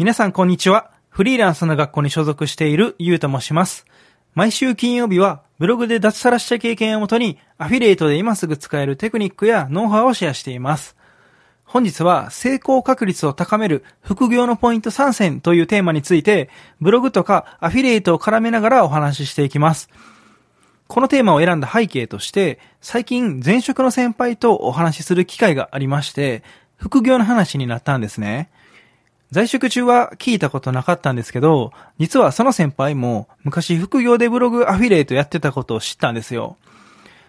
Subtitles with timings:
[0.00, 0.92] 皆さんこんにちは。
[1.10, 3.84] フリーランスの学校に所属しているゆうと申します。
[4.32, 10.96] 毎週金曜日はブログで脱サラした経験をもとにアフィリエイトで今すぐ使えるテクニックやノウハウをシェアしています。
[11.64, 16.48] 本日は成功確率を高める副業のポイント3選というテーマについて
[16.80, 19.90] ブログとかアフィリエイトを絡めながらお話ししていきます。
[20.88, 26.42] このテーマを選んだ背景として最近前職の先輩とお話しする機会がありまして
[26.78, 28.48] 副業の話になったんですね。
[29.30, 36.56] 在職中は聞いたことなかったんですけど、実はその先輩も昔副業でブログアフィリエイトやってたことを知ったんですよ。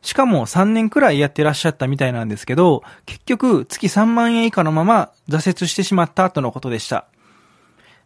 [0.00, 7.06] しかも3年くらいやってらっしゃったみたいなんですけど、結局月3万円以下のまま挫折してしまった後のことでした。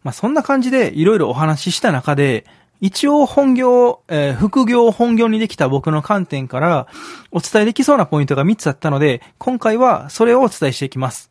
[0.02, 2.44] まあそんな感じでいろいろお話しした中で、
[2.80, 6.86] 一応本業、えー副業を本業にできた僕の観点から
[7.30, 11.30] お伝えできそうなポイントが3つあったので、今回はそれをお伝えしていきます。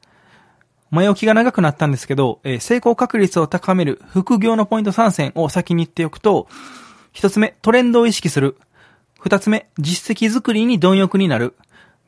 [0.91, 6.47] 前置きが長くなったんですけど、えー成功確率を高める副業のポイント3選を先に言っておくと、
[7.11, 8.57] 一つ目、トレンドを意識する。
[9.19, 11.55] 二つ目、実績作りに貪欲になる。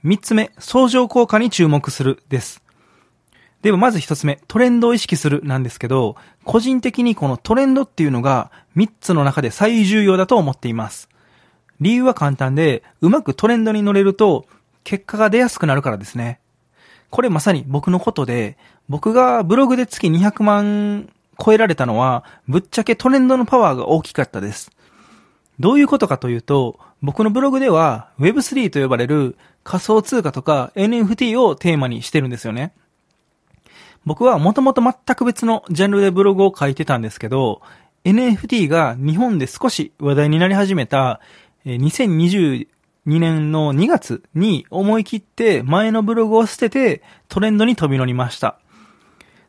[0.03, 2.61] 三つ目、相乗効果に注目するです。
[3.61, 11.09] ではまず一つ目、トレンドを意識するなんですけど、個人的にこのトレンドっていうのが三つの中で最重要だと思っています。
[11.80, 14.45] 理由は簡単で、うまくトレンドに乗れると、
[14.84, 16.39] 結果が出やすくなるからですね。
[17.09, 18.58] これまさに僕のことで、
[18.89, 21.09] 僕がブログで月200万
[21.44, 24.72] 超えられたのは、ぶっちゃけトレンドのパワーが大きかったです。
[25.59, 32.73] どういうことかというと、僕のブログでは Web3 と呼ばれる仮想通貨とか NFT をテーマにしてるんですよね。
[34.05, 37.61] 僕はもともと全く別のジャンルでブログを書いてたんですけど、
[38.03, 41.19] NFT が日本で少し話題になり始めた
[41.69, 41.78] え
[43.08, 48.59] 2年の2月に思い切って前のブログを捨ててトレンドに飛び乗りました。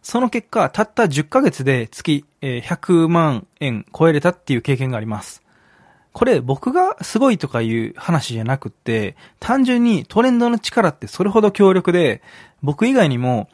[0.01, 5.43] その結果、たった10ヶ月で月100万円超えれたっていう経験があります。
[6.13, 12.23] これ僕がすごいとかいう話じゃなくって、単純にトレンドの力ってそれほど強力で、
[12.63, 13.49] 僕以外にも、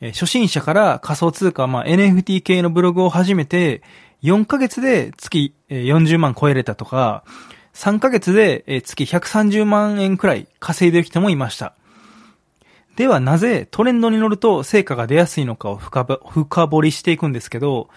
[0.00, 3.82] 初心者から仮想通貨、まあ、NFT 系のブログを始めて、
[4.22, 7.24] 4ヶ月で月40万超えれたとか、
[7.78, 11.74] 3ヶ月で月130万円くらい稼いでる人もいました。
[12.96, 17.88] ではなぜトレンドに乗ると成果が出やすいのかを深深掘りしていくんですけど、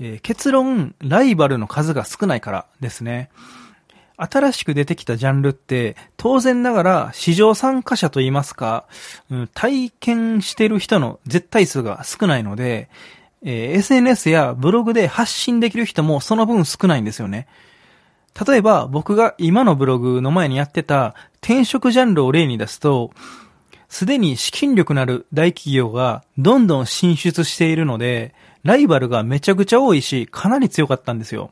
[0.00, 3.28] えー結論、ライバルの数が少ないからですね。
[4.16, 8.86] 新しく出てきたジャンルって、当然ながら市場参加者といいますか、
[9.28, 12.88] うん体験してる人の絶対数が少ないので、
[13.42, 17.46] えー SNS やブログで発信できる人もその分少ないんですよね。
[18.44, 23.10] 例えば僕が今のブログの前にやってた転職ジャンルを例に出すと、
[23.88, 31.50] すでに資金力のある大企業がどんどん進出しているので、ライバルがめちゃくちゃ多いし、かなり強かったんですよ。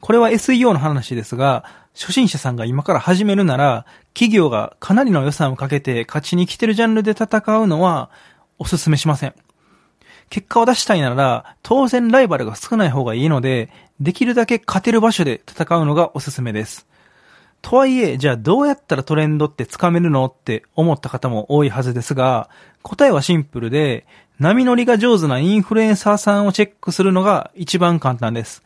[0.00, 1.64] これは SEO の話ですが、
[1.94, 7.26] 初心者さんが今から始めるなら、企業がかなりの予算をかけて勝ちに来てるジャンルで戦
[7.58, 8.10] うのは
[8.58, 9.34] お勧めしません。
[10.30, 13.68] 結果を出したいなら、当然ライバルが少ない方がいいので、
[14.00, 16.86] できるだけ勝てる場所で戦うのがおすすめです。
[17.62, 22.48] とはいえ、じゃあどうやったらトレンドってつかめるのって思った方も多いはずですが、
[22.82, 24.06] 答えはシンプルで、
[24.38, 28.62] 波乗りが上手なインフルエンサーさんをチェックするのが一番簡単です。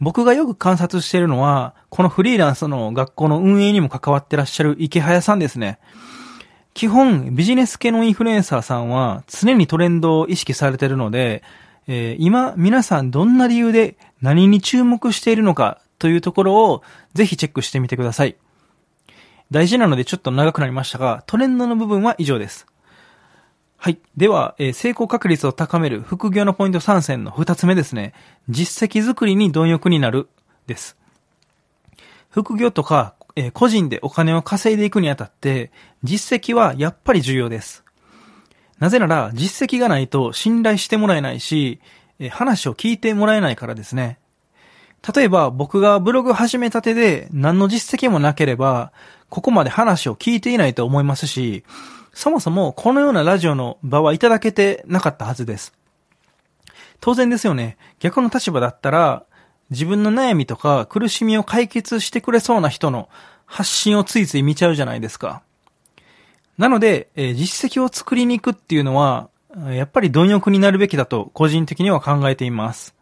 [0.00, 5.78] 僕がよく観察しているのは、このフリーランスの学校の運営にも関わってらっしゃる池早さんですね。
[6.74, 11.42] 基本、ビジネス系のインフルエンサーさんは常にトレンドを意識されているので、
[11.86, 16.82] えー今、皆さんどんな理由で何に注目しているのかというところを
[17.14, 18.36] ぜひチェックしてみてください。
[19.50, 22.66] 大事なのでちょっと長くなりましたが、トレンドの部分は以上です。
[23.76, 23.98] はい。
[24.16, 28.14] では、えー成功確率を高める副業のポイント3選の2つ目ですね。
[28.48, 30.28] 実績作りに貪欲になる
[30.66, 30.96] です。
[32.30, 35.70] 副業とか、え個人でお金を稼いでいくにあたって、
[36.02, 37.84] 実績はやっぱり重要です。
[38.78, 41.80] なぜなら、実績がないと信頼してもらえないし、
[42.18, 44.18] え話を聞いてもらえないからですね。
[45.14, 48.92] 例えば、僕がブログ始めたてで何の実績もなければ、
[49.28, 51.64] ここまで話を聞いていないと思いますし、
[52.12, 55.72] そもそもこのようなラジオの場はいただけてなかったはずです。
[57.00, 57.78] 当然ですよね。
[57.98, 59.24] 逆の立場だったら、
[59.72, 63.08] 自分の悩みとか苦しみを解決してくれそうな人の
[63.46, 65.42] 発信をついつい見ちゃうじゃないですか。
[66.58, 69.28] なので、えー実績を作りに行くっていうのは、
[69.70, 72.94] やっぱり貪欲になるべきだと個人的には考えています。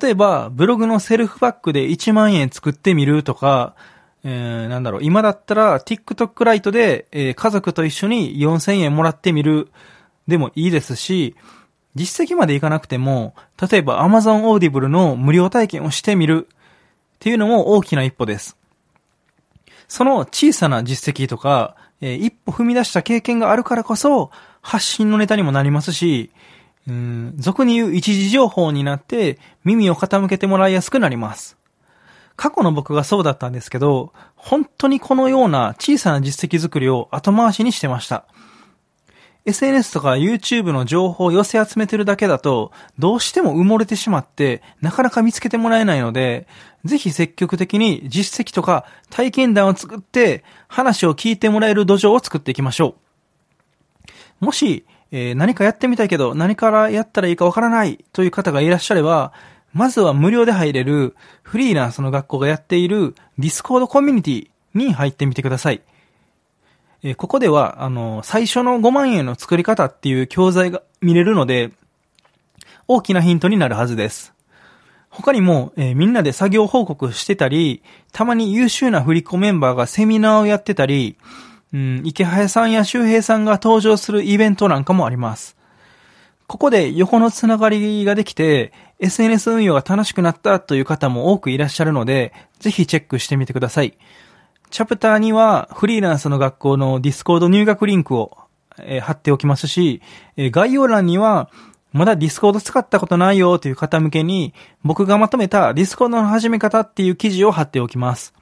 [0.00, 3.74] 例えば、ブログのセルフバックで1万円作ってみるとか、
[4.24, 9.70] えーなんだろう、今だったら TikTok ライトで、えー家族と一緒に4000円もらってみる
[10.26, 11.36] でもいいですし、
[11.98, 13.34] 実績までいかなくても、
[13.70, 16.56] 例えば Amazon Audible の無料体験をしてみるっ
[17.18, 18.56] ていうのも大きな一歩です。
[19.88, 24.30] その小さな実績とか、えー、一歩踏み出した経験があるからこそ、
[24.62, 26.30] 発信のネタにもなりますし、
[26.86, 31.58] うん、俗に言う一時情報になって耳を傾けてもらいやすくなります。
[32.36, 38.26] 過去の僕がそうだったんですけど、本当にこのような小さな実績作りを後回しにしてました。
[39.48, 46.46] SNS とか YouTube の情報を寄せ集めてるだけだと、どうしても埋もれてしまって、なかなか見つけてもらえないので、
[46.84, 52.96] ぜひ積極的に実績とか体験談を作って、話を聞いてもらえる土壌を作っていきましょ
[54.40, 54.44] う。
[54.44, 59.32] もし、えー、何かやってみたいけど、何からやったらいいかわからないという方がいらっしゃれば、
[59.72, 65.80] まずは無料で入れるフリーランスの学校がやっているディスコードコミュニティに入ってみてください。
[67.02, 71.72] えー、ここでは、あの、最初の5万円の作り方っていう教材が見れるので、
[72.86, 74.34] 大きなヒントになるはずです。
[75.10, 81.16] 他にも、えー、みんなで作業報告してたり、たまに優秀な振り子メンバーがセミナーをやってたり、
[81.72, 85.56] うん、池早さんや周平さんが登場するイベントなんかもあります。
[86.46, 93.98] ここで横のつながりができて、SNS 運用が楽しくなったという方も多くいらっしゃるので、ぜひチェックしてみてください。
[94.70, 98.36] チャプターにはフリーランスの学校のディスコード入学リンクを、
[98.80, 100.02] え、貼っておきますし、
[100.36, 101.50] え、概要欄には
[101.92, 104.54] まだディスコード使ったことないよという方向けに
[104.84, 108.34] 僕がまとめたディスコードの始め方っていう記事を貼っておきます。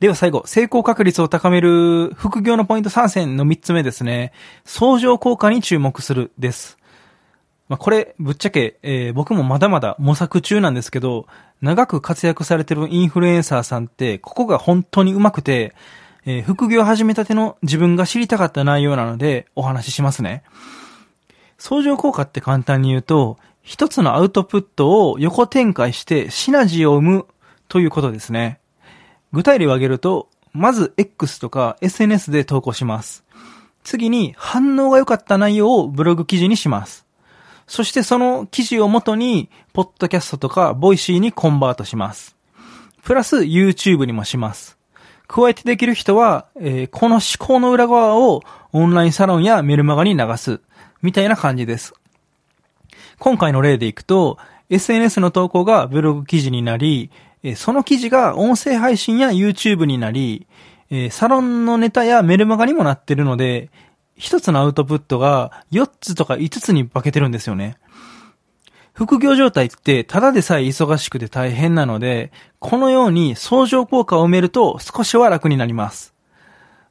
[0.00, 4.32] では最後、成功確率を高める副業のポイント3選の3つ目ですね。
[4.64, 6.78] 相乗効果に注目するです。
[7.68, 11.26] まあ、これ、ぶっちゃけ、えー、僕もまだまだ模索中なんですけど、
[11.64, 15.74] 長く活躍されてるインフルエンサーさんって、ここが本当に上手くて、
[16.26, 20.42] えー、副業始めたての自分が知りたかった内容なので、お話ししますね。
[21.56, 27.26] 相乗効果って簡単に言うと、一つのアウトプットを横展開してシナジーを生む
[27.68, 28.60] ということですね。
[29.32, 33.24] 具体例を挙げると、まず X とか SNS で投稿します。
[33.84, 37.03] 次に反応が良かった内容をブログ記事にします。
[37.66, 42.36] そしてその記事をもとに、ポッドキャストとか、 Voicyにコンバートします。
[43.02, 44.78] プラス、YouTube にもします。
[45.26, 50.60] 加えてできる人は、えー、この思考の裏側をオンラインサロンやメルマガに流す。
[51.02, 51.94] みたいな感じです。
[53.18, 54.38] 今回の例でいくと、
[54.70, 57.10] SNS の投稿がブログ記事になり、
[57.56, 60.46] その記事が音声配信や YouTube になり、
[61.10, 63.70] サロンのネタやメルマガにもなってるので、
[64.16, 67.76] 一つのアウトプットが4つとか5つに化けてるんですよね。
[68.92, 72.30] 副業状態ってただでさえ忙しくて大変なので、
[72.60, 76.14] このように相乗効果を埋めると少しは楽になります。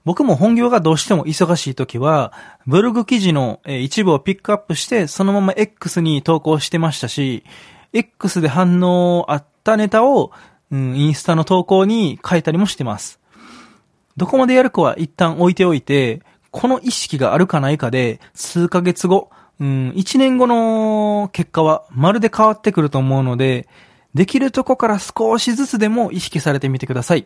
[0.03, 2.33] 僕も本業がどうしても忙しい時は、
[2.67, 7.45] ブログ記事の一部をピックアップしてそのまま X に投稿してましたし、
[7.93, 10.31] X で反応あったネタを、
[10.71, 13.21] うん、インスタの投稿に書いたりもしてます。
[14.17, 16.21] どこまでやるかは一旦置いておいて、
[16.53, 23.67] この意識があるかないかで、数ヶ月後、うん、一年後の結果はまるで変わってくると思うので、
[24.13, 27.25] できるとこから少しずつでも意識されてみてください。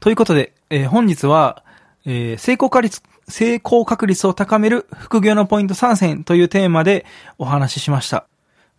[0.00, 1.62] ということで、えー、本日は、
[2.06, 7.04] えー、成功確率、成功確率を高める副業のポイント3選というテーマで
[7.36, 8.26] お話ししました。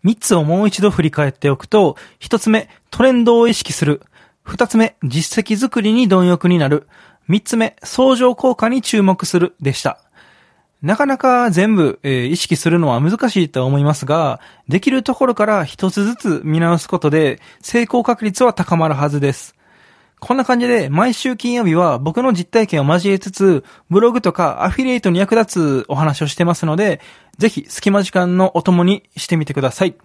[0.03, 4.01] 3つをもう一度振り返っておくと、1つ目、トレンドを意識する。
[4.47, 6.87] 2つ目、実績作りに貪欲になる。
[7.27, 9.99] 三つ目、相乗効果に注目するでした。
[10.81, 19.55] なかなか全部、えー、意識するのは難しいと思いますが、できるところから一つずつ見直すことで成功確率は高まるはずです。
[20.19, 27.01] こんな感じで毎週金曜日は僕の実体験を交えつつ、ブログとかアフィリエイトに役立つお話をしてますので、
[27.37, 29.95] ぜひ隙間時間のお供にしてみてください。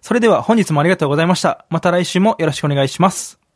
[0.00, 1.66] それでは本日もありがとうございました。
[1.70, 3.47] また来週もよろしくお願いします。